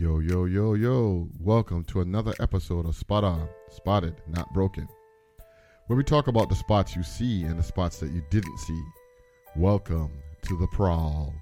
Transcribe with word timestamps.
Yo, 0.00 0.20
yo, 0.20 0.44
yo, 0.44 0.74
yo. 0.74 1.28
Welcome 1.40 1.82
to 1.86 2.00
another 2.02 2.32
episode 2.38 2.86
of 2.86 2.94
Spot 2.94 3.24
On, 3.24 3.48
Spotted, 3.68 4.14
Not 4.28 4.54
Broken, 4.54 4.86
where 5.88 5.96
we 5.96 6.04
talk 6.04 6.28
about 6.28 6.48
the 6.48 6.54
spots 6.54 6.94
you 6.94 7.02
see 7.02 7.42
and 7.42 7.58
the 7.58 7.64
spots 7.64 7.98
that 7.98 8.12
you 8.12 8.22
didn't 8.30 8.58
see. 8.58 8.80
Welcome 9.56 10.12
to 10.42 10.56
the 10.56 10.68
Prowl. 10.68 11.34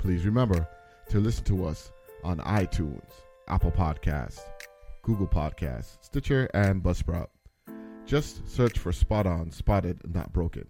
Please 0.00 0.26
remember 0.26 0.66
to 1.10 1.20
listen 1.20 1.44
to 1.44 1.64
us 1.64 1.92
on 2.24 2.38
iTunes, 2.38 3.08
Apple 3.46 3.70
Podcasts, 3.70 4.40
Google 5.02 5.28
Podcasts, 5.28 5.98
Stitcher, 6.00 6.50
and 6.54 6.82
Buzzsprout. 6.82 7.28
Just 8.04 8.48
search 8.50 8.80
for 8.80 8.90
Spot 8.90 9.28
On, 9.28 9.52
Spotted, 9.52 10.00
Not 10.12 10.32
Broken. 10.32 10.66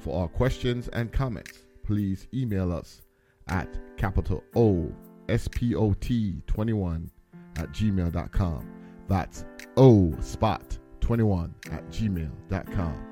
For 0.00 0.10
all 0.10 0.26
questions 0.26 0.88
and 0.88 1.12
comments, 1.12 1.66
please 1.84 2.26
email 2.34 2.72
us 2.72 3.00
at 3.46 3.68
capital 3.96 4.42
O 4.56 4.92
spot21 5.28 7.08
at 7.56 7.72
gmail.com. 7.72 8.70
That's 9.08 9.44
O 9.76 10.14
spot 10.20 10.78
21 11.00 11.54
at 11.70 11.86
gmail.com. 11.88 13.06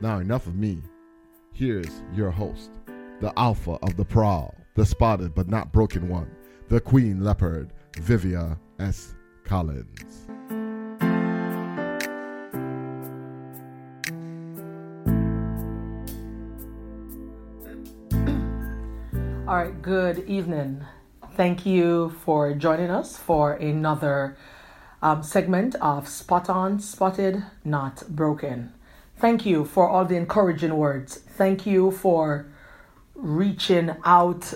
Now, 0.00 0.18
enough 0.18 0.46
of 0.46 0.54
me. 0.54 0.82
Here's 1.52 2.02
your 2.14 2.30
host, 2.30 2.70
the 3.20 3.32
alpha 3.36 3.78
of 3.82 3.96
the 3.96 4.04
prowl, 4.04 4.54
the 4.74 4.86
spotted 4.86 5.34
but 5.34 5.48
not 5.48 5.72
broken 5.72 6.08
one, 6.08 6.30
the 6.68 6.80
queen 6.80 7.24
leopard, 7.24 7.72
Vivia 7.96 8.56
S. 8.78 9.16
Collins. 9.44 10.28
All 19.48 19.56
right, 19.56 19.80
good 19.80 20.28
evening. 20.28 20.84
Thank 21.38 21.64
you 21.64 22.10
for 22.24 22.52
joining 22.52 22.90
us 22.90 23.16
for 23.16 23.52
another 23.52 24.36
um, 25.00 25.22
segment 25.22 25.76
of 25.76 26.08
Spot 26.08 26.50
On, 26.50 26.80
Spotted, 26.80 27.44
Not 27.64 28.02
Broken. 28.08 28.72
Thank 29.18 29.46
you 29.46 29.64
for 29.64 29.88
all 29.88 30.04
the 30.04 30.16
encouraging 30.16 30.76
words. 30.76 31.16
Thank 31.16 31.64
you 31.64 31.92
for 31.92 32.48
reaching 33.14 33.94
out 34.04 34.52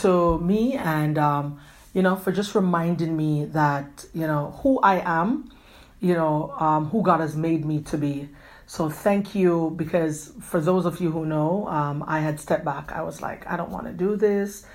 to 0.00 0.40
me 0.40 0.74
and, 0.74 1.18
um, 1.18 1.60
you 1.92 2.02
know, 2.02 2.16
for 2.16 2.32
just 2.32 2.56
reminding 2.56 3.16
me 3.16 3.44
that, 3.44 4.04
you 4.12 4.26
know, 4.26 4.58
who 4.64 4.80
I 4.80 5.02
am, 5.08 5.52
you 6.00 6.14
know, 6.14 6.52
um, 6.58 6.86
who 6.86 7.04
God 7.04 7.20
has 7.20 7.36
made 7.36 7.64
me 7.64 7.80
to 7.82 7.96
be. 7.96 8.28
So 8.66 8.90
thank 8.90 9.36
you 9.36 9.72
because 9.76 10.32
for 10.40 10.60
those 10.60 10.84
of 10.84 11.00
you 11.00 11.12
who 11.12 11.26
know, 11.26 11.68
um, 11.68 12.02
I 12.08 12.18
had 12.18 12.40
stepped 12.40 12.64
back. 12.64 12.90
I 12.90 13.02
was 13.02 13.22
like, 13.22 13.46
I 13.46 13.56
don't 13.56 13.70
want 13.70 13.86
to 13.86 13.92
do 13.92 14.16
this. 14.16 14.66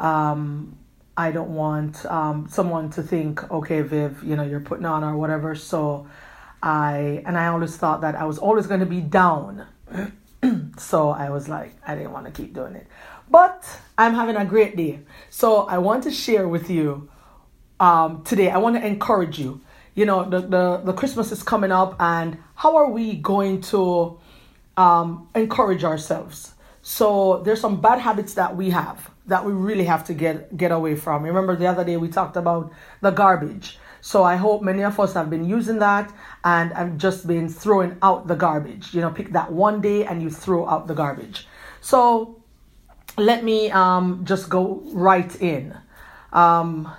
Um, 0.00 0.76
I 1.16 1.30
don't 1.30 1.54
want 1.54 2.04
um, 2.06 2.46
someone 2.48 2.90
to 2.90 3.02
think, 3.02 3.50
okay, 3.50 3.80
Viv, 3.80 4.22
you 4.22 4.36
know, 4.36 4.42
you're 4.42 4.60
putting 4.60 4.84
on 4.84 5.02
or 5.02 5.16
whatever. 5.16 5.54
So 5.54 6.06
I, 6.62 7.22
and 7.24 7.38
I 7.38 7.46
always 7.46 7.76
thought 7.76 8.02
that 8.02 8.14
I 8.14 8.24
was 8.24 8.38
always 8.38 8.66
going 8.66 8.80
to 8.80 8.86
be 8.86 9.00
down. 9.00 9.66
so 10.78 11.10
I 11.10 11.30
was 11.30 11.48
like, 11.48 11.74
I 11.86 11.94
didn't 11.94 12.12
want 12.12 12.26
to 12.26 12.32
keep 12.32 12.52
doing 12.52 12.74
it. 12.74 12.86
But 13.30 13.64
I'm 13.96 14.14
having 14.14 14.36
a 14.36 14.44
great 14.44 14.76
day. 14.76 15.00
So 15.30 15.62
I 15.62 15.78
want 15.78 16.04
to 16.04 16.10
share 16.10 16.46
with 16.46 16.70
you 16.70 17.08
um, 17.80 18.22
today. 18.24 18.50
I 18.50 18.58
want 18.58 18.76
to 18.76 18.86
encourage 18.86 19.38
you 19.38 19.62
you 19.96 20.04
know 20.04 20.28
the, 20.28 20.40
the 20.40 20.76
the 20.84 20.92
christmas 20.92 21.32
is 21.32 21.42
coming 21.42 21.72
up 21.72 21.96
and 21.98 22.38
how 22.54 22.76
are 22.76 22.88
we 22.88 23.16
going 23.16 23.60
to 23.60 24.16
um, 24.76 25.28
encourage 25.34 25.82
ourselves 25.82 26.54
so 26.82 27.42
there's 27.44 27.60
some 27.60 27.80
bad 27.80 27.98
habits 27.98 28.34
that 28.34 28.54
we 28.54 28.70
have 28.70 29.10
that 29.26 29.44
we 29.44 29.52
really 29.52 29.84
have 29.84 30.04
to 30.04 30.14
get 30.14 30.56
get 30.56 30.72
away 30.72 30.96
from. 30.96 31.22
Remember 31.22 31.56
the 31.56 31.66
other 31.66 31.84
day 31.84 31.96
we 31.96 32.08
talked 32.08 32.36
about 32.36 32.72
the 33.00 33.10
garbage. 33.10 33.78
So 34.00 34.22
i 34.22 34.36
hope 34.36 34.62
many 34.62 34.84
of 34.84 35.00
us 35.00 35.14
have 35.14 35.30
been 35.30 35.44
using 35.44 35.80
that 35.80 36.14
and 36.44 36.72
i've 36.74 36.96
just 36.96 37.26
been 37.26 37.48
throwing 37.48 37.96
out 38.02 38.28
the 38.28 38.36
garbage. 38.36 38.94
You 38.94 39.00
know 39.00 39.10
pick 39.10 39.32
that 39.32 39.52
one 39.52 39.80
day 39.80 40.04
and 40.04 40.22
you 40.22 40.30
throw 40.30 40.68
out 40.68 40.86
the 40.86 40.94
garbage. 40.94 41.46
So 41.80 42.40
let 43.16 43.42
me 43.44 43.70
um, 43.70 44.24
just 44.24 44.48
go 44.48 44.82
right 44.92 45.34
in. 45.40 45.76
Um, 46.32 46.92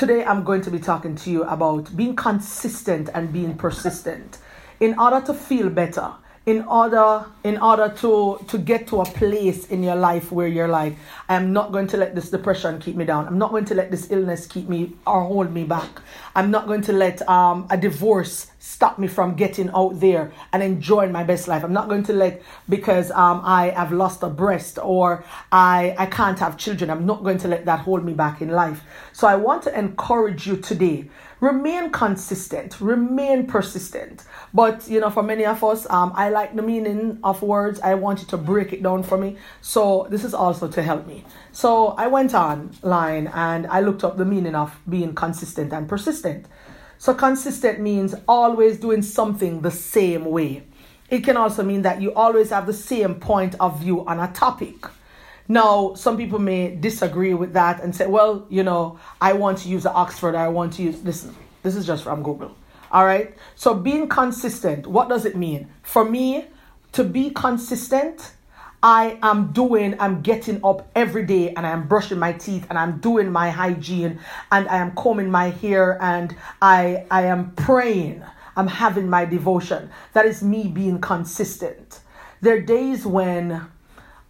Today, 0.00 0.24
I'm 0.24 0.44
going 0.44 0.62
to 0.62 0.70
be 0.70 0.78
talking 0.78 1.14
to 1.16 1.30
you 1.30 1.42
about 1.44 1.94
being 1.94 2.16
consistent 2.16 3.10
and 3.12 3.30
being 3.30 3.54
persistent. 3.54 4.38
In 4.78 4.98
order 4.98 5.20
to 5.26 5.34
feel 5.34 5.68
better 5.68 6.14
in 6.46 6.62
order 6.64 7.26
in 7.44 7.58
order 7.58 7.88
to 7.98 8.42
to 8.48 8.58
get 8.58 8.86
to 8.86 9.00
a 9.00 9.04
place 9.04 9.66
in 9.68 9.82
your 9.82 9.94
life 9.94 10.32
where 10.32 10.48
you're 10.48 10.68
like 10.68 10.96
i'm 11.28 11.52
not 11.52 11.70
going 11.70 11.86
to 11.86 11.96
let 11.98 12.14
this 12.14 12.30
depression 12.30 12.78
keep 12.78 12.96
me 12.96 13.04
down. 13.04 13.26
I'm 13.26 13.38
not 13.38 13.50
going 13.50 13.64
to 13.66 13.74
let 13.74 13.90
this 13.90 14.10
illness 14.10 14.46
keep 14.46 14.68
me 14.68 14.94
or 15.06 15.22
hold 15.24 15.52
me 15.52 15.64
back. 15.64 16.00
I'm 16.34 16.50
not 16.50 16.66
going 16.66 16.82
to 16.82 16.92
let 16.92 17.26
um, 17.28 17.66
a 17.70 17.76
divorce 17.76 18.50
stop 18.60 18.98
me 18.98 19.08
from 19.08 19.34
getting 19.34 19.68
out 19.70 19.98
there 19.98 20.32
and 20.52 20.62
enjoying 20.62 21.10
my 21.10 21.24
best 21.24 21.48
life 21.48 21.64
i'm 21.64 21.72
not 21.72 21.88
going 21.88 22.04
to 22.04 22.12
let 22.12 22.40
because 22.68 23.10
um, 23.10 23.40
i 23.42 23.70
have 23.70 23.90
lost 23.90 24.22
a 24.22 24.28
breast 24.28 24.78
or 24.82 25.24
i 25.50 25.94
i 25.98 26.06
can't 26.06 26.38
have 26.38 26.56
children 26.56 26.90
i'm 26.90 27.04
not 27.04 27.24
going 27.24 27.38
to 27.38 27.48
let 27.48 27.64
that 27.64 27.80
hold 27.80 28.04
me 28.04 28.12
back 28.12 28.40
in 28.40 28.50
life 28.50 28.84
so 29.12 29.26
i 29.26 29.34
want 29.34 29.62
to 29.62 29.76
encourage 29.76 30.46
you 30.46 30.56
today 30.56 31.08
remain 31.40 31.90
consistent, 31.90 32.80
remain 32.80 33.46
persistent. 33.46 34.24
But 34.52 34.86
you 34.88 35.00
know, 35.00 35.10
for 35.10 35.22
many 35.22 35.44
of 35.44 35.64
us, 35.64 35.88
um, 35.90 36.12
I 36.14 36.28
like 36.28 36.54
the 36.54 36.62
meaning 36.62 37.18
of 37.24 37.42
words. 37.42 37.80
I 37.80 37.94
want 37.94 38.20
you 38.20 38.26
to 38.28 38.36
break 38.36 38.72
it 38.72 38.82
down 38.82 39.02
for 39.02 39.18
me. 39.18 39.36
So 39.60 40.06
this 40.10 40.24
is 40.24 40.34
also 40.34 40.68
to 40.68 40.82
help 40.82 41.06
me. 41.06 41.24
So 41.52 41.88
I 41.88 42.06
went 42.06 42.34
online 42.34 43.26
and 43.28 43.66
I 43.66 43.80
looked 43.80 44.04
up 44.04 44.16
the 44.16 44.24
meaning 44.24 44.54
of 44.54 44.78
being 44.88 45.14
consistent 45.14 45.72
and 45.72 45.88
persistent. 45.88 46.46
So 47.00 47.14
consistent 47.14 47.80
means 47.80 48.14
always 48.28 48.78
doing 48.78 49.00
something 49.00 49.62
the 49.62 49.70
same 49.70 50.26
way. 50.26 50.64
It 51.08 51.24
can 51.24 51.38
also 51.38 51.64
mean 51.64 51.80
that 51.80 52.02
you 52.02 52.12
always 52.12 52.50
have 52.50 52.66
the 52.66 52.74
same 52.74 53.14
point 53.14 53.54
of 53.58 53.80
view 53.80 54.06
on 54.06 54.20
a 54.20 54.30
topic. 54.34 54.84
Now, 55.48 55.94
some 55.94 56.18
people 56.18 56.38
may 56.38 56.76
disagree 56.76 57.32
with 57.32 57.54
that 57.54 57.82
and 57.82 57.96
say, 57.96 58.06
well, 58.06 58.44
you 58.50 58.62
know, 58.62 59.00
I 59.18 59.32
want 59.32 59.56
to 59.60 59.70
use 59.70 59.84
the 59.84 59.92
Oxford, 59.94 60.34
I 60.34 60.48
want 60.48 60.74
to 60.74 60.82
use 60.82 61.00
this. 61.00 61.26
This 61.62 61.74
is 61.74 61.86
just 61.86 62.04
from 62.04 62.22
Google. 62.22 62.54
All 62.92 63.06
right. 63.06 63.34
So 63.56 63.72
being 63.72 64.06
consistent, 64.06 64.86
what 64.86 65.08
does 65.08 65.24
it 65.24 65.34
mean? 65.34 65.70
For 65.82 66.04
me, 66.04 66.48
to 66.92 67.02
be 67.02 67.30
consistent, 67.30 68.32
I 68.82 69.18
am 69.22 69.52
doing, 69.52 69.94
I'm 70.00 70.22
getting 70.22 70.64
up 70.64 70.88
every 70.94 71.26
day 71.26 71.52
and 71.54 71.66
I'm 71.66 71.86
brushing 71.86 72.18
my 72.18 72.32
teeth 72.32 72.66
and 72.70 72.78
I'm 72.78 72.98
doing 72.98 73.30
my 73.30 73.50
hygiene 73.50 74.20
and 74.50 74.68
I 74.68 74.78
am 74.78 74.92
combing 74.94 75.30
my 75.30 75.50
hair 75.50 76.02
and 76.02 76.34
I 76.62 77.04
I 77.10 77.24
am 77.24 77.52
praying. 77.52 78.22
I'm 78.56 78.68
having 78.68 79.08
my 79.08 79.26
devotion. 79.26 79.90
That 80.14 80.26
is 80.26 80.42
me 80.42 80.68
being 80.68 81.00
consistent. 81.00 82.00
There 82.40 82.56
are 82.56 82.60
days 82.60 83.04
when 83.04 83.66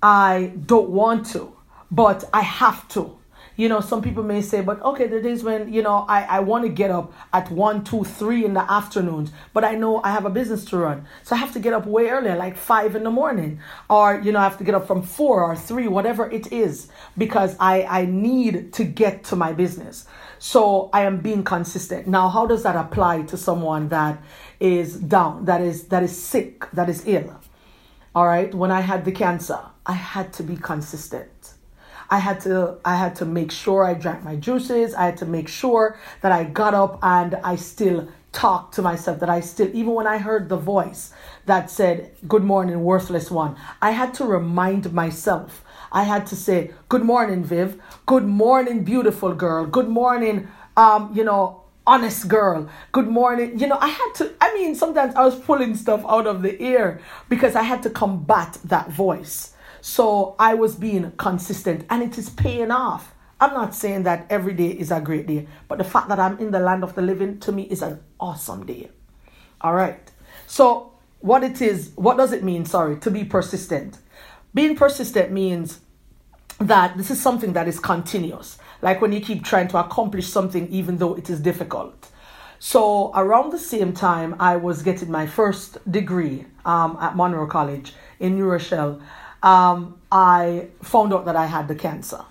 I 0.03 0.53
don't 0.67 0.91
want 0.91 1.27
to, 1.27 1.57
but 1.91 2.25
I 2.33 2.43
have 2.43 2.89
to. 2.91 3.20
You 3.61 3.69
know, 3.69 3.83
some 3.83 4.01
people 4.01 4.23
may 4.23 4.41
say, 4.41 4.63
but 4.63 4.81
okay, 4.81 5.07
the 5.07 5.21
days 5.21 5.45
when, 5.45 5.71
you 5.71 5.83
know, 5.83 6.07
I, 6.09 6.23
I 6.23 6.41
want 6.41 6.65
to 6.65 6.71
get 6.71 6.91
up 6.91 7.13
at 7.31 7.51
one, 7.51 7.85
two, 7.85 8.05
three 8.05 8.43
in 8.47 8.55
the 8.55 8.65
afternoons, 8.73 9.33
but 9.53 9.65
I 9.65 9.75
know 9.75 10.01
I 10.03 10.13
have 10.13 10.25
a 10.25 10.31
business 10.31 10.65
to 10.71 10.79
run. 10.79 11.07
So 11.25 11.37
I 11.37 11.39
have 11.41 11.53
to 11.53 11.61
get 11.61 11.75
up 11.75 11.85
way 11.85 12.09
earlier, 12.09 12.37
like 12.37 12.57
five 12.57 12.97
in 12.97 13.05
the 13.05 13.11
morning. 13.11 13.61
Or, 13.91 14.19
you 14.19 14.33
know, 14.33 14.39
I 14.39 14.45
have 14.45 14.57
to 14.57 14.65
get 14.65 14.75
up 14.75 14.87
from 14.87 15.03
four 15.03 15.45
or 15.45 15.55
three, 15.55 15.89
whatever 15.89 16.31
it 16.31 16.51
is, 16.51 16.89
because 17.19 17.55
I, 17.61 17.83
I 17.83 18.07
need 18.07 18.73
to 18.73 18.83
get 18.85 19.25
to 19.25 19.37
my 19.37 19.53
business. 19.53 20.07
So 20.39 20.89
I 20.95 21.03
am 21.03 21.21
being 21.21 21.45
consistent. 21.45 22.07
Now, 22.07 22.31
how 22.31 22.47
does 22.47 22.63
that 22.63 22.77
apply 22.77 23.25
to 23.25 23.37
someone 23.37 23.91
that 23.91 24.23
is 24.59 24.97
down, 24.97 25.45
that 25.45 25.61
is 25.61 25.89
that 25.89 26.03
is 26.03 26.17
sick, 26.17 26.65
that 26.73 26.89
is 26.89 27.07
ill? 27.07 27.39
All 28.15 28.27
right, 28.27 28.55
when 28.55 28.71
I 28.71 28.81
had 28.81 29.05
the 29.05 29.13
cancer, 29.13 29.61
I 29.85 29.93
had 29.93 30.33
to 30.33 30.43
be 30.43 30.57
consistent. 30.57 31.60
I 32.11 32.19
had 32.19 32.41
to 32.41 32.79
I 32.85 32.97
had 32.97 33.15
to 33.17 33.25
make 33.25 33.53
sure 33.53 33.85
I 33.85 33.95
drank 33.95 34.25
my 34.25 34.37
juices. 34.37 34.95
I 34.95 35.05
had 35.05 35.17
to 35.19 35.27
make 35.27 35.49
sure 35.49 35.99
that 36.23 36.33
I 36.33 36.45
got 36.45 36.75
up 36.75 36.99
and 37.03 37.37
I 37.45 37.57
still 37.57 38.09
talked 38.33 38.75
to 38.75 38.83
myself 38.83 39.21
that 39.21 39.31
I 39.31 39.41
still 39.41 39.71
even 39.75 39.95
when 39.95 40.07
I 40.07 40.19
heard 40.19 40.49
the 40.49 40.57
voice 40.57 41.13
that 41.47 41.71
said 41.71 42.13
good 42.29 42.45
morning 42.45 42.83
worthless 42.83 43.31
one, 43.31 43.57
I 43.81 43.93
had 43.93 44.15
to 44.15 44.25
remind 44.25 44.93
myself. 44.93 45.65
I 45.93 46.05
had 46.05 46.27
to 46.29 46.37
say 46.37 46.73
good 46.89 47.03
morning 47.05 47.45
Viv, 47.45 47.81
good 48.07 48.25
morning 48.25 48.85
beautiful 48.85 49.35
girl, 49.35 49.67
good 49.67 49.89
morning 49.89 50.49
um 50.77 51.11
you 51.15 51.25
know 51.25 51.61
honest 51.87 52.29
girl. 52.29 52.69
Good 52.93 53.09
morning. 53.09 53.59
You 53.59 53.67
know, 53.67 53.79
I 53.81 53.89
had 53.89 54.13
to, 54.17 54.33
I 54.41 54.55
mean, 54.55 54.77
sometimes 54.77 55.15
I 55.17 55.25
was 55.25 55.35
pulling 55.35 55.75
stuff 55.75 56.05
out 56.07 56.27
of 56.27 56.43
the 56.43 56.61
air 56.61 57.01
because 57.29 57.57
I 57.57 57.63
had 57.63 57.83
to 57.83 57.91
combat 57.91 58.59
that 58.65 58.91
voice. 58.91 59.55
So 59.81 60.37
I 60.39 60.55
was 60.55 60.75
being 60.75 61.13
consistent 61.13 61.87
and 61.91 62.03
it 62.03 62.19
is 62.19 62.31
paying 62.31 62.71
off. 62.71 63.15
I'm 63.41 63.55
not 63.55 63.75
saying 63.75 64.03
that 64.03 64.27
every 64.29 64.53
day 64.53 64.69
is 64.69 64.91
a 64.91 65.01
great 65.01 65.27
day, 65.27 65.49
but 65.67 65.79
the 65.79 65.85
fact 65.85 66.09
that 66.09 66.21
I'm 66.21 66.39
in 66.39 66.51
the 66.51 66.61
land 66.61 66.85
of 66.85 66.95
the 66.95 67.03
living 67.03 67.41
to 67.41 67.53
me 67.53 67.63
is 67.63 67.81
an 67.81 68.01
awesome 68.19 68.67
day. 68.67 68.91
All 69.63 69.75
right. 69.75 70.11
So, 70.47 70.93
what 71.21 71.43
it 71.43 71.63
is, 71.63 71.93
what 71.97 72.17
does 72.17 72.33
it 72.33 72.43
mean, 72.43 72.65
sorry, 72.65 72.99
to 73.01 73.11
be 73.11 73.25
persistent? 73.25 73.99
Being 74.55 74.77
persistent 74.77 75.31
means 75.31 75.81
that 76.59 76.97
this 76.97 77.11
is 77.11 77.21
something 77.21 77.55
that 77.55 77.67
is 77.67 77.81
continuous. 77.81 78.59
Like 78.83 79.01
when 79.01 79.13
you 79.13 79.21
keep 79.21 79.45
trying 79.45 79.69
to 79.69 79.79
accomplish 79.79 80.27
something, 80.29 80.69
even 80.69 80.99
though 80.99 81.15
it 81.15 81.31
is 81.31 81.41
difficult. 81.41 82.11
So 82.59 83.11
around 83.15 83.51
the 83.51 83.59
same 83.59 83.95
time, 83.95 84.37
I 84.39 84.57
was 84.57 84.83
getting 84.83 85.11
my 85.11 85.27
first 85.27 85.79
degree 85.91 86.45
um, 86.67 86.99
at 87.01 87.17
Monroe 87.17 87.47
College 87.47 87.95
in 88.19 88.37
New 88.37 88.45
Rochelle. 88.45 89.01
Um, 89.43 89.99
I 90.13 90.69
found 90.83 91.15
out 91.15 91.25
that 91.25 91.37
I 91.37 91.47
had 91.47 91.69
the 91.69 91.75
cancer, 91.75 92.25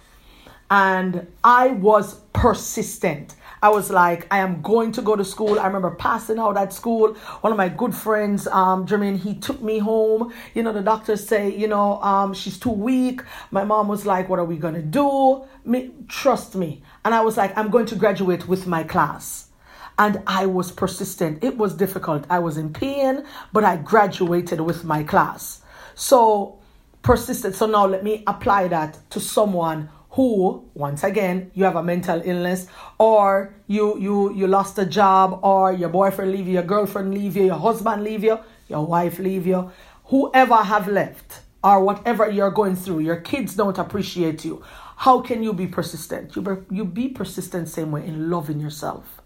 and 0.69 1.27
I 1.43 1.69
was 1.69 2.15
persistent. 2.33 3.35
I 3.61 3.69
was 3.69 3.89
like, 3.89 4.25
I 4.31 4.39
am 4.39 4.61
going 4.61 4.93
to 4.93 5.01
go 5.01 5.17
to 5.17 5.25
school. 5.25 5.59
I 5.59 5.67
remember 5.67 5.91
passing 5.91 6.39
out 6.39 6.55
at 6.55 6.71
school. 6.71 7.13
One 7.41 7.51
of 7.51 7.57
my 7.57 7.67
good 7.67 7.93
friends, 7.93 8.47
um, 8.47 8.85
Jermaine, 8.85 9.17
he 9.17 9.35
took 9.35 9.61
me 9.61 9.79
home. 9.79 10.33
You 10.53 10.63
know, 10.63 10.71
the 10.71 10.81
doctors 10.81 11.27
say, 11.27 11.53
you 11.53 11.67
know, 11.67 12.01
um, 12.01 12.33
she's 12.33 12.57
too 12.57 12.69
weak. 12.69 13.21
My 13.51 13.65
mom 13.65 13.89
was 13.89 14.05
like, 14.05 14.29
what 14.29 14.39
are 14.39 14.45
we 14.45 14.55
going 14.55 14.75
to 14.75 14.81
do? 14.81 15.43
Me, 15.65 15.91
trust 16.07 16.55
me. 16.55 16.83
And 17.03 17.13
I 17.13 17.19
was 17.19 17.35
like, 17.35 17.57
I'm 17.57 17.69
going 17.69 17.85
to 17.87 17.95
graduate 17.95 18.47
with 18.47 18.65
my 18.65 18.83
class. 18.83 19.49
And 19.97 20.23
I 20.25 20.45
was 20.45 20.71
persistent. 20.71 21.43
It 21.43 21.57
was 21.57 21.75
difficult. 21.75 22.23
I 22.29 22.39
was 22.39 22.55
in 22.55 22.71
pain, 22.71 23.25
but 23.51 23.65
I 23.65 23.75
graduated 23.75 24.61
with 24.61 24.85
my 24.85 25.03
class. 25.03 25.61
So 25.95 26.58
persistent. 27.01 27.55
So 27.55 27.65
now 27.65 27.85
let 27.85 28.03
me 28.03 28.23
apply 28.27 28.67
that 28.69 28.97
to 29.11 29.19
someone 29.19 29.89
who 30.11 30.67
once 30.73 31.03
again 31.03 31.51
you 31.53 31.63
have 31.63 31.75
a 31.75 31.83
mental 31.83 32.21
illness 32.25 32.67
or 32.97 33.53
you 33.67 33.97
you 33.99 34.33
you 34.33 34.47
lost 34.47 34.77
a 34.79 34.85
job 34.85 35.39
or 35.43 35.71
your 35.71 35.89
boyfriend 35.89 36.31
leave 36.31 36.47
you 36.47 36.53
your 36.53 36.63
girlfriend 36.63 37.13
leave 37.13 37.35
you 37.35 37.45
your 37.45 37.59
husband 37.59 38.03
leave 38.03 38.23
you 38.23 38.39
your 38.67 38.85
wife 38.85 39.19
leave 39.19 39.45
you. 39.45 39.71
Whoever 40.05 40.55
have 40.55 40.87
left 40.87 41.41
or 41.63 41.83
whatever 41.83 42.29
you're 42.29 42.51
going 42.51 42.75
through 42.75 42.99
your 42.99 43.17
kids 43.17 43.55
don't 43.55 43.77
appreciate 43.77 44.43
you. 44.43 44.63
How 44.97 45.21
can 45.21 45.43
you 45.43 45.53
be 45.53 45.67
persistent? 45.67 46.35
You 46.35 46.41
be, 46.41 46.75
you 46.75 46.85
be 46.85 47.07
persistent 47.09 47.69
same 47.69 47.91
way 47.91 48.05
in 48.05 48.29
loving 48.29 48.59
yourself. 48.59 49.21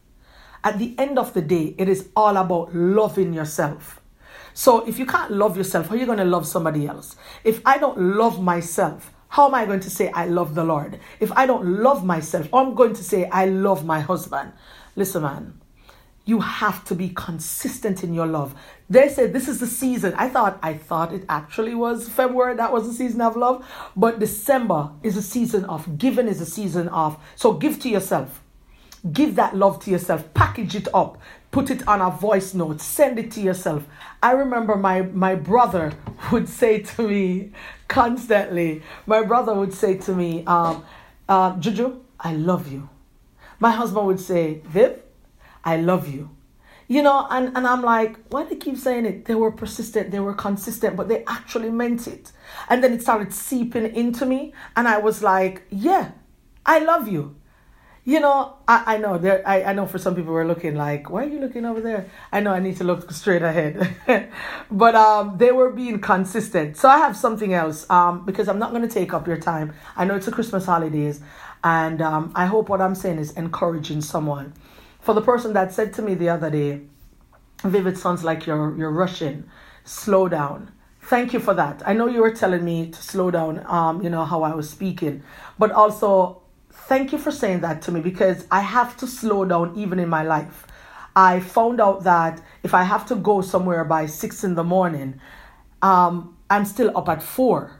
At 0.64 0.80
the 0.80 0.96
end 0.98 1.18
of 1.18 1.34
the 1.34 1.42
day 1.42 1.76
it 1.78 1.88
is 1.88 2.10
all 2.16 2.36
about 2.38 2.76
loving 2.76 3.34
yourself 3.34 4.02
so 4.54 4.86
if 4.88 5.00
you 5.00 5.06
can't 5.06 5.32
love 5.32 5.58
yourself 5.58 5.88
how 5.88 5.96
are 5.96 5.98
you 5.98 6.06
going 6.06 6.18
to 6.18 6.26
love 6.26 6.48
somebody 6.48 6.88
else 6.88 7.16
if 7.44 7.62
i 7.66 7.78
don't 7.78 8.00
love 8.00 8.42
myself 8.42 9.14
how 9.34 9.48
am 9.48 9.56
I 9.56 9.66
going 9.66 9.80
to 9.80 9.90
say 9.90 10.12
I 10.12 10.28
love 10.28 10.54
the 10.54 10.64
Lord? 10.64 11.00
If 11.20 11.32
I 11.32 11.48
don't 11.48 11.82
love 11.82 12.06
myself, 12.06 12.54
I'm 12.54 12.76
going 12.76 12.94
to 12.94 13.04
say 13.04 13.26
I 13.26 13.46
love 13.46 13.84
my 13.84 14.00
husband. 14.00 14.52
Listen, 14.96 15.24
man, 15.24 15.60
you 16.24 16.40
have 16.40 16.86
to 16.86 16.94
be 16.94 17.10
consistent 17.10 18.04
in 18.04 18.14
your 18.14 18.28
love. 18.28 18.54
They 18.92 19.10
said 19.10 19.34
this 19.34 19.48
is 19.48 19.60
the 19.60 19.66
season. 19.66 20.14
I 20.18 20.30
thought 20.30 20.60
I 20.62 20.76
thought 20.76 21.12
it 21.12 21.26
actually 21.30 21.74
was 21.74 22.08
February 22.08 22.56
that 22.58 22.72
was 22.72 22.86
the 22.86 22.94
season 22.94 23.22
of 23.22 23.36
love, 23.36 23.66
but 23.96 24.20
December 24.20 24.92
is 25.02 25.18
a 25.18 25.24
season 25.24 25.66
of 25.66 25.98
giving 25.98 26.28
is 26.28 26.40
a 26.40 26.46
season 26.46 26.88
of 26.90 27.18
so 27.36 27.54
give 27.54 27.80
to 27.80 27.90
yourself. 27.90 28.43
Give 29.12 29.36
that 29.36 29.56
love 29.56 29.84
to 29.84 29.92
yourself. 29.92 30.34
Package 30.34 30.76
it 30.76 30.88
up. 30.94 31.20
Put 31.52 31.70
it 31.70 31.88
on 31.88 32.02
a 32.02 32.10
voice 32.10 32.54
note. 32.54 32.80
Send 32.82 33.20
it 33.20 33.32
to 33.32 33.42
yourself. 33.42 33.84
I 34.22 34.32
remember 34.32 34.76
my 34.76 35.02
my 35.02 35.36
brother 35.36 35.94
would 36.32 36.48
say 36.62 36.80
to 36.80 37.08
me, 37.08 37.52
constantly. 37.88 38.82
My 39.06 39.24
brother 39.24 39.54
would 39.54 39.74
say 39.74 39.98
to 39.98 40.16
me, 40.16 40.44
um, 40.46 40.86
uh, 41.28 41.58
Juju, 41.58 42.02
I 42.20 42.34
love 42.34 42.72
you. 42.72 42.90
My 43.60 43.72
husband 43.72 44.08
would 44.08 44.20
say, 44.20 44.62
Viv, 44.66 45.00
I 45.64 45.78
love 45.78 46.08
you. 46.14 46.30
You 46.88 47.02
know, 47.02 47.28
and, 47.30 47.56
and 47.56 47.66
I'm 47.66 47.82
like, 47.82 48.18
why 48.30 48.44
do 48.44 48.50
they 48.50 48.56
keep 48.58 48.78
saying 48.78 49.06
it? 49.06 49.26
They 49.26 49.36
were 49.36 49.52
persistent, 49.52 50.12
they 50.12 50.20
were 50.20 50.34
consistent, 50.34 50.96
but 50.96 51.08
they 51.08 51.24
actually 51.26 51.70
meant 51.70 52.08
it. 52.08 52.32
And 52.70 52.84
then 52.84 52.94
it 52.94 53.02
started 53.02 53.34
seeping 53.34 53.96
into 53.96 54.26
me, 54.26 54.54
and 54.76 54.88
I 54.88 54.98
was 54.98 55.24
like, 55.24 55.64
yeah, 55.70 56.12
I 56.66 56.80
love 56.80 57.08
you. 57.08 57.36
You 58.06 58.20
know, 58.20 58.56
I, 58.68 58.96
I 58.96 58.98
know 58.98 59.18
there 59.18 59.42
I, 59.48 59.64
I 59.64 59.74
know 59.74 59.86
for 59.86 59.98
some 59.98 60.14
people 60.14 60.34
we're 60.34 60.46
looking 60.46 60.76
like, 60.76 61.10
why 61.10 61.24
are 61.24 61.30
you 61.30 61.40
looking 61.40 61.64
over 61.66 61.80
there? 61.80 62.10
I 62.34 62.42
know 62.42 62.52
I 62.52 62.60
need 62.60 62.76
to 62.78 62.84
look 62.84 63.10
straight 63.12 63.42
ahead. 63.42 63.96
but 64.72 64.94
um 64.96 65.38
they 65.38 65.54
were 65.54 65.70
being 65.72 66.00
consistent. 66.00 66.76
So 66.76 66.90
I 66.90 66.98
have 66.98 67.16
something 67.16 67.54
else, 67.54 67.90
um, 67.90 68.26
because 68.26 68.50
I'm 68.50 68.60
not 68.60 68.74
gonna 68.74 68.90
take 68.90 69.14
up 69.14 69.26
your 69.26 69.38
time. 69.38 69.74
I 69.96 70.04
know 70.04 70.16
it's 70.16 70.28
a 70.28 70.32
Christmas 70.32 70.66
holidays, 70.66 71.22
and 71.64 72.02
um 72.02 72.34
I 72.36 72.46
hope 72.46 72.68
what 72.68 72.82
I'm 72.82 72.96
saying 72.96 73.20
is 73.20 73.32
encouraging 73.32 74.02
someone. 74.02 74.54
For 75.00 75.14
the 75.14 75.22
person 75.22 75.54
that 75.54 75.72
said 75.72 75.94
to 75.94 76.02
me 76.02 76.14
the 76.16 76.28
other 76.28 76.50
day, 76.50 76.82
Vivid 77.64 77.98
sounds 77.98 78.22
like 78.26 78.46
you're 78.46 78.78
you're 78.78 78.92
rushing. 78.92 79.46
Slow 79.86 80.28
down. 80.28 80.72
Thank 81.04 81.32
you 81.32 81.40
for 81.40 81.54
that. 81.54 81.82
I 81.86 81.94
know 81.94 82.08
you 82.08 82.22
were 82.22 82.32
telling 82.32 82.66
me 82.66 82.90
to 82.90 83.02
slow 83.02 83.32
down, 83.32 83.66
um, 83.68 84.02
you 84.02 84.10
know, 84.10 84.24
how 84.26 84.44
I 84.44 84.56
was 84.56 84.70
speaking, 84.70 85.24
but 85.60 85.72
also 85.72 86.43
thank 86.74 87.12
you 87.12 87.18
for 87.18 87.32
saying 87.32 87.62
that 87.62 87.82
to 87.84 87.92
me 87.92 88.02
because 88.02 88.46
I 88.52 88.62
have 88.62 88.98
to 88.98 89.08
slow 89.08 89.46
down 89.46 89.78
even 89.78 90.00
in 90.00 90.10
my 90.10 90.24
life. 90.24 90.68
I 91.16 91.40
found 91.40 91.80
out 91.80 92.04
that 92.04 92.42
if 92.64 92.74
I 92.74 92.84
have 92.84 93.06
to 93.08 93.16
go 93.16 93.42
somewhere 93.42 93.84
by 93.86 94.08
six 94.08 94.44
in 94.44 94.56
the 94.56 94.64
morning, 94.64 95.20
um, 95.82 96.36
I'm 96.50 96.66
still 96.66 96.96
up 96.98 97.08
at 97.10 97.22
four. 97.22 97.80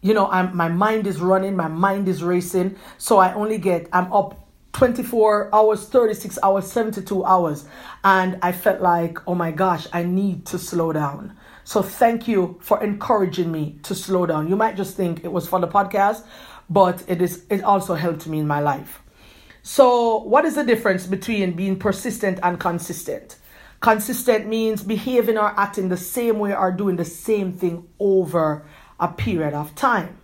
You 0.00 0.14
know, 0.14 0.28
I'm 0.28 0.56
my 0.56 0.68
mind 0.68 1.06
is 1.06 1.20
running, 1.20 1.56
my 1.56 1.68
mind 1.68 2.08
is 2.08 2.22
racing. 2.22 2.76
So 2.96 3.18
I 3.18 3.34
only 3.34 3.58
get 3.58 3.88
I'm 3.92 4.12
up 4.12 4.48
24 4.72 5.54
hours, 5.54 5.88
36 5.88 6.38
hours, 6.42 6.70
72 6.70 7.24
hours. 7.24 7.64
And 8.04 8.38
I 8.42 8.52
felt 8.52 8.80
like, 8.80 9.18
oh 9.26 9.34
my 9.34 9.50
gosh, 9.50 9.88
I 9.92 10.04
need 10.04 10.46
to 10.46 10.58
slow 10.58 10.92
down. 10.92 11.36
So 11.64 11.82
thank 11.82 12.28
you 12.28 12.58
for 12.62 12.82
encouraging 12.82 13.50
me 13.50 13.78
to 13.82 13.94
slow 13.94 14.24
down. 14.24 14.48
You 14.48 14.56
might 14.56 14.76
just 14.76 14.96
think 14.96 15.24
it 15.24 15.32
was 15.32 15.48
for 15.48 15.60
the 15.60 15.68
podcast, 15.68 16.24
but 16.70 17.04
it 17.08 17.22
is 17.22 17.44
it 17.50 17.62
also 17.62 17.94
helped 17.94 18.26
me 18.26 18.38
in 18.38 18.46
my 18.46 18.60
life. 18.60 19.02
So, 19.62 20.18
what 20.22 20.44
is 20.44 20.54
the 20.54 20.64
difference 20.64 21.06
between 21.06 21.52
being 21.52 21.78
persistent 21.78 22.38
and 22.42 22.58
consistent? 22.58 23.36
Consistent 23.80 24.48
means 24.48 24.82
behaving 24.82 25.38
or 25.38 25.52
acting 25.58 25.88
the 25.88 25.96
same 25.96 26.38
way 26.38 26.54
or 26.54 26.72
doing 26.72 26.96
the 26.96 27.04
same 27.04 27.52
thing 27.52 27.86
over 28.00 28.66
a 28.98 29.08
period 29.08 29.54
of 29.54 29.74
time. 29.74 30.18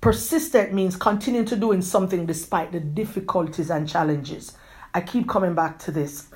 Persistent 0.00 0.72
means 0.72 0.96
continuing 0.96 1.46
to 1.46 1.56
doing 1.56 1.80
something 1.82 2.26
despite 2.26 2.72
the 2.72 2.80
difficulties 2.80 3.70
and 3.70 3.88
challenges. 3.88 4.52
I 4.94 5.00
keep 5.00 5.28
coming 5.28 5.54
back 5.54 5.78
to 5.80 5.90
this. 5.90 6.28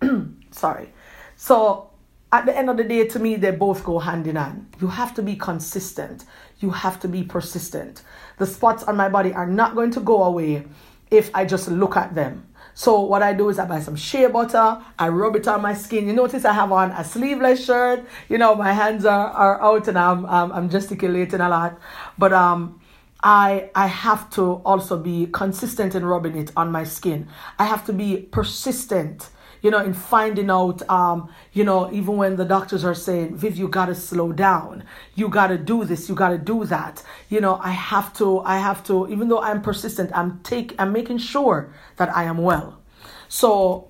Sorry. 0.50 0.92
So, 1.36 1.90
at 2.32 2.46
the 2.46 2.56
end 2.56 2.68
of 2.68 2.76
the 2.76 2.84
day, 2.84 3.06
to 3.06 3.18
me, 3.18 3.36
they 3.36 3.50
both 3.50 3.84
go 3.84 3.98
hand 3.98 4.26
in 4.26 4.36
hand. 4.36 4.66
You 4.80 4.88
have 4.88 5.14
to 5.14 5.22
be 5.22 5.36
consistent, 5.36 6.24
you 6.58 6.70
have 6.70 7.00
to 7.00 7.08
be 7.08 7.22
persistent. 7.22 8.02
The 8.38 8.46
spots 8.46 8.84
on 8.84 8.96
my 8.96 9.08
body 9.08 9.32
are 9.32 9.46
not 9.46 9.74
going 9.74 9.90
to 9.92 10.00
go 10.00 10.22
away 10.24 10.66
if 11.10 11.30
I 11.34 11.44
just 11.44 11.68
look 11.68 11.96
at 11.96 12.14
them. 12.14 12.44
So 12.74 13.00
what 13.00 13.22
I 13.22 13.32
do 13.32 13.48
is 13.48 13.58
I 13.58 13.66
buy 13.66 13.80
some 13.80 13.96
shea 13.96 14.26
butter, 14.28 14.80
I 14.98 15.08
rub 15.08 15.34
it 15.36 15.48
on 15.48 15.62
my 15.62 15.74
skin. 15.74 16.06
You 16.06 16.12
notice 16.12 16.44
I 16.44 16.52
have 16.52 16.70
on 16.70 16.92
a 16.92 17.02
sleeveless 17.02 17.64
shirt. 17.64 18.04
You 18.28 18.38
know, 18.38 18.54
my 18.54 18.72
hands 18.72 19.04
are, 19.04 19.30
are 19.30 19.60
out 19.60 19.88
and 19.88 19.98
I'm, 19.98 20.24
I'm, 20.26 20.52
I'm 20.52 20.68
gesticulating 20.68 21.40
a 21.40 21.48
lot. 21.48 21.80
But 22.18 22.32
um, 22.32 22.80
I 23.22 23.70
I 23.74 23.88
have 23.88 24.30
to 24.30 24.62
also 24.64 24.96
be 24.96 25.26
consistent 25.26 25.94
in 25.94 26.04
rubbing 26.04 26.36
it 26.36 26.52
on 26.56 26.70
my 26.70 26.84
skin. 26.84 27.28
I 27.58 27.64
have 27.64 27.84
to 27.86 27.92
be 27.92 28.28
persistent 28.30 29.30
you 29.62 29.70
know, 29.70 29.78
in 29.78 29.92
finding 29.92 30.50
out, 30.50 30.88
um, 30.88 31.32
you 31.52 31.64
know, 31.64 31.92
even 31.92 32.16
when 32.16 32.36
the 32.36 32.44
doctors 32.44 32.84
are 32.84 32.94
saying, 32.94 33.36
Viv, 33.36 33.56
you 33.56 33.68
gotta 33.68 33.94
slow 33.94 34.32
down, 34.32 34.84
you 35.14 35.28
gotta 35.28 35.58
do 35.58 35.84
this, 35.84 36.08
you 36.08 36.14
gotta 36.14 36.38
do 36.38 36.64
that. 36.64 37.02
You 37.28 37.40
know, 37.40 37.58
I 37.62 37.70
have 37.70 38.14
to, 38.14 38.40
I 38.40 38.58
have 38.58 38.84
to, 38.84 39.08
even 39.08 39.28
though 39.28 39.40
I'm 39.40 39.62
persistent, 39.62 40.10
I'm 40.14 40.40
take, 40.40 40.74
I'm 40.78 40.92
making 40.92 41.18
sure 41.18 41.72
that 41.96 42.14
I 42.14 42.24
am 42.24 42.38
well. 42.38 42.80
So 43.28 43.88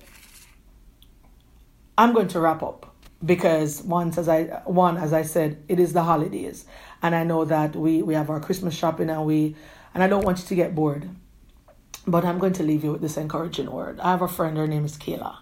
I'm 1.97 2.13
going 2.13 2.27
to 2.29 2.39
wrap 2.39 2.63
up 2.63 2.95
because 3.23 3.81
once 3.83 4.17
as 4.17 4.27
I 4.27 4.43
one 4.65 4.97
as 4.97 5.13
I 5.13 5.23
said, 5.23 5.63
it 5.67 5.79
is 5.79 5.93
the 5.93 6.03
holidays, 6.03 6.65
and 7.01 7.13
I 7.13 7.23
know 7.23 7.45
that 7.45 7.75
we 7.75 8.01
we 8.01 8.13
have 8.13 8.29
our 8.29 8.39
Christmas 8.39 8.73
shopping 8.73 9.09
and 9.09 9.25
we, 9.25 9.55
and 9.93 10.01
I 10.01 10.07
don't 10.07 10.25
want 10.25 10.39
you 10.39 10.45
to 10.45 10.55
get 10.55 10.75
bored. 10.75 11.09
But 12.07 12.25
I'm 12.25 12.39
going 12.39 12.53
to 12.53 12.63
leave 12.63 12.83
you 12.83 12.93
with 12.93 13.01
this 13.01 13.17
encouraging 13.17 13.69
word. 13.69 13.99
I 13.99 14.11
have 14.11 14.21
a 14.21 14.27
friend, 14.27 14.57
her 14.57 14.65
name 14.65 14.85
is 14.85 14.97
Kayla 14.97 15.37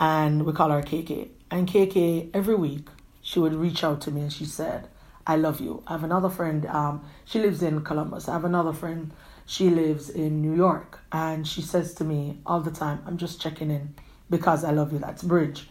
and 0.00 0.46
we 0.46 0.52
call 0.52 0.70
her 0.70 0.82
KK. 0.82 1.28
And 1.50 1.68
KK, 1.68 2.30
every 2.32 2.54
week, 2.54 2.88
she 3.20 3.38
would 3.38 3.54
reach 3.54 3.84
out 3.84 4.00
to 4.02 4.10
me 4.10 4.22
and 4.22 4.32
she 4.32 4.46
said, 4.46 4.88
I 5.26 5.36
love 5.36 5.60
you. 5.60 5.84
I 5.86 5.92
have 5.92 6.02
another 6.02 6.30
friend, 6.30 6.66
um, 6.66 7.04
she 7.26 7.38
lives 7.38 7.62
in 7.62 7.82
Columbus. 7.82 8.28
I 8.28 8.32
have 8.32 8.46
another 8.46 8.72
friend, 8.72 9.12
she 9.44 9.68
lives 9.68 10.08
in 10.08 10.40
New 10.40 10.56
York. 10.56 11.00
And 11.12 11.46
she 11.46 11.60
says 11.60 11.92
to 11.94 12.04
me 12.04 12.38
all 12.46 12.60
the 12.60 12.70
time, 12.70 13.02
I'm 13.06 13.18
just 13.18 13.40
checking 13.40 13.70
in 13.70 13.94
because 14.30 14.64
I 14.64 14.70
love 14.70 14.92
you. 14.92 14.98
That's 14.98 15.22
Bridge. 15.22 15.68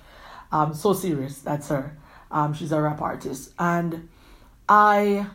Um, 0.52 0.74
so 0.74 0.94
serious, 0.94 1.40
that's 1.40 1.70
her. 1.70 1.98
Um, 2.32 2.54
she's 2.54 2.72
a 2.72 2.80
rap 2.80 3.02
artist. 3.02 3.54
And 3.58 4.10
I 4.68 5.26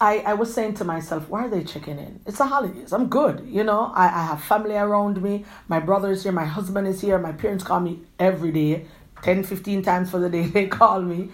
I, 0.00 0.18
I 0.18 0.34
was 0.34 0.52
saying 0.52 0.74
to 0.74 0.84
myself, 0.84 1.28
why 1.28 1.46
are 1.46 1.48
they 1.48 1.64
checking 1.64 1.98
in? 1.98 2.20
It's 2.26 2.38
the 2.38 2.46
holidays. 2.46 2.92
I'm 2.92 3.08
good. 3.08 3.46
You 3.46 3.64
know, 3.64 3.92
I, 3.94 4.06
I 4.06 4.26
have 4.26 4.42
family 4.42 4.76
around 4.76 5.22
me. 5.22 5.44
My 5.68 5.80
brother 5.80 6.10
is 6.10 6.22
here. 6.22 6.32
My 6.32 6.44
husband 6.44 6.86
is 6.86 7.00
here. 7.00 7.18
My 7.18 7.32
parents 7.32 7.64
call 7.64 7.80
me 7.80 8.00
every 8.18 8.52
day, 8.52 8.86
10, 9.22 9.44
15 9.44 9.82
times 9.82 10.10
for 10.10 10.18
the 10.18 10.28
day 10.28 10.42
they 10.46 10.66
call 10.66 11.00
me. 11.00 11.30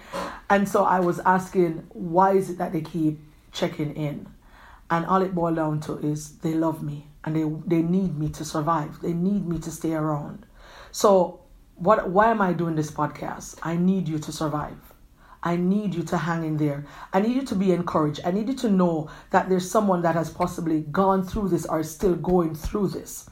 And 0.48 0.68
so 0.68 0.84
I 0.84 1.00
was 1.00 1.18
asking, 1.20 1.84
why 1.88 2.32
is 2.32 2.50
it 2.50 2.58
that 2.58 2.72
they 2.72 2.82
keep 2.82 3.18
checking 3.50 3.94
in? 3.94 4.28
And 4.90 5.06
all 5.06 5.22
it 5.22 5.34
boiled 5.34 5.56
down 5.56 5.80
to 5.80 5.98
is 5.98 6.38
they 6.38 6.54
love 6.54 6.82
me 6.82 7.06
and 7.24 7.34
they, 7.34 7.76
they 7.76 7.82
need 7.82 8.16
me 8.18 8.28
to 8.30 8.44
survive. 8.44 9.00
They 9.00 9.12
need 9.12 9.46
me 9.46 9.58
to 9.60 9.70
stay 9.70 9.94
around. 9.94 10.46
So 10.92 11.40
what 11.76 12.10
why 12.10 12.30
am 12.30 12.40
I 12.40 12.52
doing 12.52 12.76
this 12.76 12.90
podcast? 12.90 13.58
I 13.62 13.76
need 13.76 14.08
you 14.08 14.18
to 14.20 14.30
survive. 14.30 14.76
I 15.42 15.56
need 15.56 15.94
you 15.94 16.02
to 16.04 16.16
hang 16.16 16.44
in 16.44 16.56
there. 16.56 16.86
I 17.12 17.20
need 17.20 17.34
you 17.34 17.42
to 17.42 17.54
be 17.54 17.72
encouraged. 17.72 18.20
I 18.24 18.30
need 18.30 18.48
you 18.48 18.54
to 18.56 18.70
know 18.70 19.10
that 19.30 19.48
there's 19.48 19.70
someone 19.70 20.02
that 20.02 20.14
has 20.14 20.30
possibly 20.30 20.82
gone 20.82 21.24
through 21.24 21.48
this 21.48 21.66
or 21.66 21.80
is 21.80 21.90
still 21.90 22.14
going 22.14 22.54
through 22.54 22.88
this. 22.88 23.28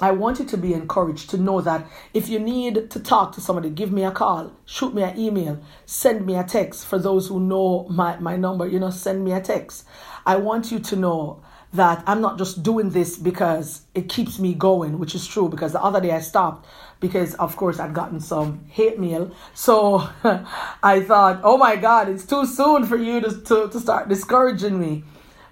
I 0.00 0.10
want 0.10 0.40
you 0.40 0.44
to 0.46 0.56
be 0.56 0.74
encouraged 0.74 1.30
to 1.30 1.38
know 1.38 1.60
that 1.60 1.86
if 2.12 2.28
you 2.28 2.40
need 2.40 2.90
to 2.90 3.00
talk 3.00 3.32
to 3.34 3.40
somebody, 3.40 3.70
give 3.70 3.92
me 3.92 4.04
a 4.04 4.10
call, 4.10 4.52
shoot 4.64 4.92
me 4.92 5.04
an 5.04 5.16
email, 5.16 5.60
send 5.86 6.26
me 6.26 6.34
a 6.34 6.42
text. 6.42 6.84
For 6.84 6.98
those 6.98 7.28
who 7.28 7.38
know 7.38 7.86
my, 7.88 8.18
my 8.18 8.36
number, 8.36 8.66
you 8.66 8.80
know, 8.80 8.90
send 8.90 9.24
me 9.24 9.32
a 9.32 9.40
text. 9.40 9.86
I 10.26 10.36
want 10.36 10.72
you 10.72 10.80
to 10.80 10.96
know 10.96 11.44
that 11.74 12.02
I'm 12.06 12.20
not 12.20 12.38
just 12.38 12.62
doing 12.62 12.90
this 12.90 13.16
because 13.16 13.82
it 13.94 14.08
keeps 14.08 14.38
me 14.38 14.54
going, 14.54 14.98
which 14.98 15.14
is 15.14 15.26
true 15.26 15.48
because 15.48 15.72
the 15.72 15.82
other 15.82 16.00
day 16.00 16.10
I 16.10 16.20
stopped 16.20 16.66
because 17.04 17.34
of 17.34 17.54
course 17.54 17.78
I'd 17.78 17.92
gotten 17.92 18.18
some 18.18 18.64
hate 18.70 18.98
mail. 18.98 19.30
So 19.52 20.08
I 20.82 21.02
thought, 21.02 21.42
oh 21.44 21.58
my 21.58 21.76
God, 21.76 22.08
it's 22.08 22.24
too 22.24 22.46
soon 22.46 22.86
for 22.86 22.96
you 22.96 23.20
to, 23.20 23.42
to, 23.42 23.68
to 23.68 23.78
start 23.78 24.08
discouraging 24.08 24.80
me. 24.80 25.04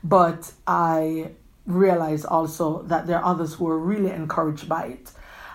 But 0.03 0.51
I 0.67 1.33
realize 1.67 2.25
also 2.25 2.85
that 2.85 3.07
there 3.07 3.19
are 3.19 3.25
others 3.35 3.53
who 3.53 3.69
are 3.69 3.79
really 3.79 4.11
encouraged 4.11 4.67
by 4.67 4.87
it. 4.97 5.11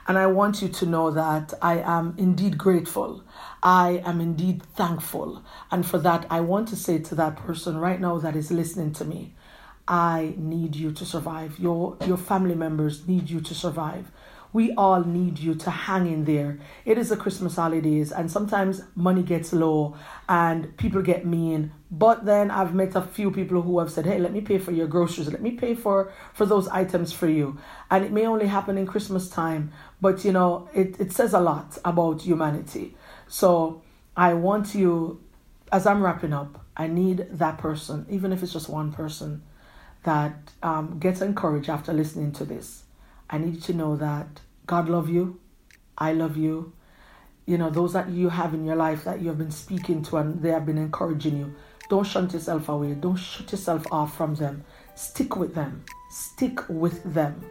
And 0.07 0.19
I 0.19 0.27
want 0.27 0.61
you 0.61 0.67
to 0.67 0.85
know 0.85 1.09
that 1.09 1.55
I 1.63 1.79
am 1.79 2.13
indeed 2.15 2.59
grateful. 2.59 3.23
I 3.63 4.03
am 4.05 4.21
indeed 4.21 4.61
thankful. 4.75 5.41
And 5.71 5.83
for 5.83 5.97
that, 5.97 6.27
I 6.29 6.41
want 6.41 6.67
to 6.67 6.75
say 6.75 6.99
to 6.99 7.15
that 7.15 7.37
person 7.37 7.79
right 7.79 7.99
now 7.99 8.19
that 8.19 8.35
is 8.35 8.51
listening 8.51 8.93
to 8.93 9.03
me, 9.03 9.33
I 9.87 10.35
need 10.37 10.75
you 10.75 10.91
to 10.91 11.05
survive. 11.05 11.57
Your, 11.57 11.97
your 12.05 12.17
family 12.17 12.53
members 12.53 13.07
need 13.07 13.31
you 13.31 13.41
to 13.41 13.55
survive 13.55 14.11
we 14.57 14.73
all 14.73 15.03
need 15.03 15.37
you 15.37 15.53
to 15.53 15.69
hang 15.69 16.07
in 16.07 16.25
there. 16.25 16.57
It 16.83 16.97
is 16.97 17.09
the 17.09 17.15
Christmas 17.15 17.57
holidays, 17.57 18.11
and 18.11 18.31
sometimes 18.31 18.81
money 18.95 19.21
gets 19.21 19.53
low 19.53 19.95
and 20.27 20.75
people 20.77 21.03
get 21.03 21.27
mean. 21.27 21.71
But 21.91 22.25
then 22.25 22.49
I've 22.49 22.73
met 22.73 22.95
a 22.95 23.03
few 23.03 23.29
people 23.29 23.61
who 23.61 23.77
have 23.77 23.91
said, 23.91 24.07
"Hey, 24.07 24.17
let 24.17 24.33
me 24.33 24.41
pay 24.41 24.57
for 24.57 24.71
your 24.71 24.87
groceries. 24.87 25.31
Let 25.31 25.43
me 25.43 25.51
pay 25.51 25.75
for 25.75 26.11
for 26.33 26.47
those 26.47 26.67
items 26.69 27.13
for 27.13 27.27
you." 27.27 27.47
And 27.91 28.03
it 28.03 28.11
may 28.11 28.25
only 28.25 28.47
happen 28.47 28.79
in 28.79 28.87
Christmas 28.87 29.29
time, 29.29 29.63
but 30.01 30.25
you 30.25 30.31
know, 30.31 30.67
it 30.73 30.99
it 30.99 31.11
says 31.11 31.35
a 31.35 31.39
lot 31.51 31.77
about 31.85 32.23
humanity. 32.23 32.97
So 33.27 33.81
I 34.27 34.33
want 34.33 34.73
you, 34.73 35.21
as 35.71 35.85
I'm 35.85 36.01
wrapping 36.01 36.33
up, 36.33 36.65
I 36.75 36.87
need 36.87 37.27
that 37.43 37.59
person, 37.59 38.07
even 38.09 38.33
if 38.33 38.41
it's 38.41 38.53
just 38.53 38.69
one 38.69 38.91
person, 38.91 39.43
that 40.09 40.35
um, 40.63 40.97
gets 41.05 41.21
encouraged 41.21 41.69
after 41.69 41.93
listening 41.93 42.31
to 42.39 42.45
this 42.45 42.67
I 43.29 43.37
need 43.37 43.55
you 43.55 43.61
to 43.61 43.73
know 43.73 43.95
that 43.97 44.41
God 44.67 44.89
love 44.89 45.09
you. 45.09 45.39
I 45.97 46.13
love 46.13 46.37
you. 46.37 46.73
You 47.45 47.57
know, 47.57 47.69
those 47.69 47.93
that 47.93 48.09
you 48.09 48.29
have 48.29 48.53
in 48.53 48.65
your 48.65 48.75
life 48.75 49.05
that 49.05 49.21
you 49.21 49.29
have 49.29 49.37
been 49.37 49.51
speaking 49.51 50.03
to 50.03 50.17
and 50.17 50.41
they 50.41 50.49
have 50.49 50.65
been 50.65 50.77
encouraging 50.77 51.37
you. 51.37 51.55
Don't 51.89 52.05
shunt 52.05 52.33
yourself 52.33 52.67
away. 52.67 52.93
Don't 52.93 53.15
shut 53.15 53.51
yourself 53.51 53.85
off 53.91 54.15
from 54.15 54.35
them. 54.35 54.65
Stick 54.95 55.37
with 55.37 55.55
them. 55.55 55.85
Stick 56.11 56.67
with 56.67 57.01
them. 57.13 57.41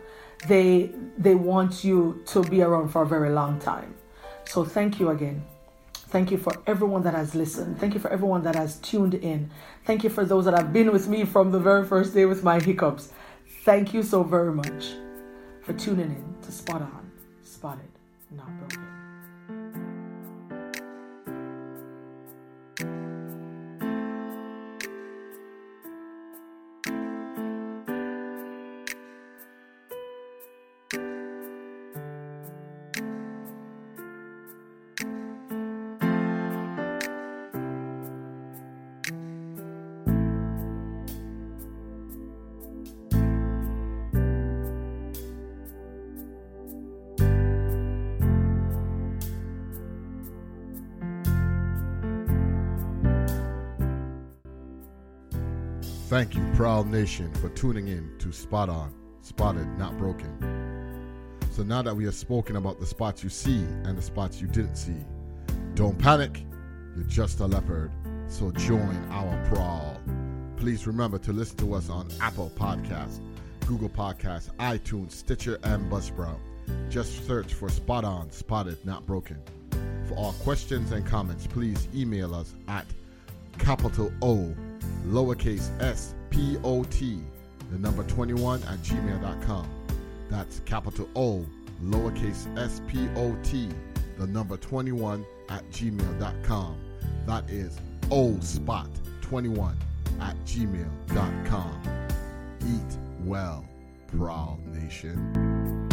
They 0.46 0.90
they 1.16 1.34
want 1.34 1.82
you 1.82 2.22
to 2.26 2.42
be 2.42 2.60
around 2.60 2.90
for 2.90 3.02
a 3.02 3.06
very 3.06 3.30
long 3.30 3.58
time. 3.58 3.94
So 4.44 4.64
thank 4.64 5.00
you 5.00 5.08
again. 5.08 5.42
Thank 5.94 6.30
you 6.30 6.38
for 6.38 6.52
everyone 6.66 7.02
that 7.02 7.14
has 7.14 7.34
listened. 7.34 7.80
Thank 7.80 7.94
you 7.94 8.00
for 8.00 8.10
everyone 8.12 8.42
that 8.42 8.54
has 8.54 8.76
tuned 8.76 9.14
in. 9.14 9.50
Thank 9.84 10.04
you 10.04 10.10
for 10.10 10.24
those 10.24 10.44
that 10.44 10.54
have 10.54 10.72
been 10.72 10.92
with 10.92 11.08
me 11.08 11.24
from 11.24 11.50
the 11.50 11.58
very 11.58 11.84
first 11.86 12.14
day 12.14 12.26
with 12.26 12.44
my 12.44 12.60
hiccups. 12.60 13.12
Thank 13.64 13.92
you 13.94 14.02
so 14.02 14.22
very 14.22 14.52
much 14.52 14.92
for 15.62 15.72
tuning 15.72 16.10
in 16.10 16.42
to 16.42 16.52
Spot 16.52 16.80
On, 16.80 17.05
Spotted, 17.56 17.88
Not 18.32 18.48
Broken. 18.58 18.95
Thank 56.16 56.34
you, 56.34 56.50
Prowl 56.54 56.82
Nation, 56.84 57.30
for 57.34 57.50
tuning 57.50 57.88
in 57.88 58.10
to 58.20 58.32
Spot 58.32 58.70
On, 58.70 58.90
Spotted, 59.20 59.68
Not 59.76 59.98
Broken. 59.98 61.36
So 61.50 61.62
now 61.62 61.82
that 61.82 61.94
we 61.94 62.06
have 62.06 62.14
spoken 62.14 62.56
about 62.56 62.80
the 62.80 62.86
spots 62.86 63.22
you 63.22 63.28
see 63.28 63.58
and 63.84 63.98
the 63.98 64.00
spots 64.00 64.40
you 64.40 64.46
didn't 64.46 64.76
see, 64.76 64.96
don't 65.74 65.98
panic, 65.98 66.42
you're 66.96 67.04
just 67.04 67.40
a 67.40 67.46
leopard, 67.46 67.92
so 68.28 68.50
join 68.50 68.96
our 69.10 69.46
prowl. 69.50 70.00
Please 70.56 70.86
remember 70.86 71.18
to 71.18 71.34
listen 71.34 71.58
to 71.58 71.74
us 71.74 71.90
on 71.90 72.08
Apple 72.22 72.50
Podcasts, 72.56 73.20
Google 73.66 73.90
Podcasts, 73.90 74.48
iTunes, 74.56 75.12
Stitcher, 75.12 75.58
and 75.64 75.92
Buzzsprout. 75.92 76.38
Just 76.88 77.26
search 77.26 77.52
for 77.52 77.68
Spot 77.68 78.04
On, 78.04 78.30
Spotted, 78.30 78.82
Not 78.86 79.04
Broken. 79.04 79.36
For 80.08 80.14
all 80.14 80.32
questions 80.42 80.92
and 80.92 81.04
comments, 81.04 81.46
please 81.46 81.88
email 81.94 82.34
us 82.34 82.54
at 82.68 82.86
capital 83.58 84.10
O 84.22 84.54
lowercase 85.06 85.70
s 85.80 86.14
p 86.30 86.56
o 86.62 86.84
t, 86.84 87.20
the 87.70 87.78
number 87.78 88.02
21 88.04 88.62
at 88.64 88.78
gmail.com. 88.78 89.68
That's 90.30 90.60
capital 90.60 91.08
O, 91.14 91.46
lowercase 91.82 92.46
s 92.58 92.80
p 92.88 93.08
o 93.16 93.36
t, 93.42 93.68
the 94.18 94.26
number 94.26 94.56
21 94.56 95.24
at 95.48 95.68
gmail.com. 95.70 96.76
That 97.26 97.48
is 97.50 97.78
O 98.10 98.38
spot 98.40 98.88
21 99.22 99.76
at 100.20 100.36
gmail.com. 100.44 101.82
Eat 102.62 102.98
well, 103.24 103.64
Prowl 104.08 104.58
Nation. 104.72 105.85